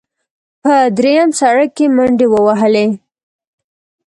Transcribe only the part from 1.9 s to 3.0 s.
منډې ووهلې.